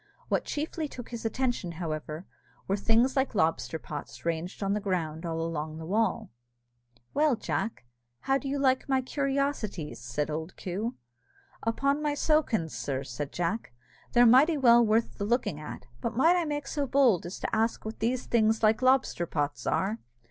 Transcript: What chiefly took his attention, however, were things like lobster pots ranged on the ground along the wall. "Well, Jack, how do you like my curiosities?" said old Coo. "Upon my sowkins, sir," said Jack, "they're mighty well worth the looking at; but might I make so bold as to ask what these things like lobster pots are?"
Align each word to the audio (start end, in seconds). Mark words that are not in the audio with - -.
What 0.29 0.45
chiefly 0.45 0.87
took 0.87 1.09
his 1.09 1.25
attention, 1.25 1.73
however, 1.73 2.25
were 2.67 2.75
things 2.75 3.15
like 3.15 3.35
lobster 3.35 3.77
pots 3.77 4.25
ranged 4.25 4.63
on 4.63 4.73
the 4.73 4.79
ground 4.79 5.25
along 5.25 5.77
the 5.77 5.85
wall. 5.85 6.31
"Well, 7.13 7.35
Jack, 7.35 7.85
how 8.21 8.39
do 8.39 8.49
you 8.49 8.57
like 8.57 8.89
my 8.89 9.03
curiosities?" 9.03 10.01
said 10.01 10.31
old 10.31 10.57
Coo. 10.57 10.95
"Upon 11.61 12.01
my 12.01 12.13
sowkins, 12.15 12.71
sir," 12.75 13.03
said 13.03 13.31
Jack, 13.31 13.73
"they're 14.13 14.25
mighty 14.25 14.57
well 14.57 14.83
worth 14.83 15.19
the 15.19 15.23
looking 15.23 15.59
at; 15.59 15.85
but 16.01 16.17
might 16.17 16.35
I 16.35 16.45
make 16.45 16.65
so 16.65 16.87
bold 16.87 17.27
as 17.27 17.37
to 17.37 17.55
ask 17.55 17.85
what 17.85 17.99
these 17.99 18.25
things 18.25 18.63
like 18.63 18.81
lobster 18.81 19.27
pots 19.27 19.67
are?" 19.67 19.99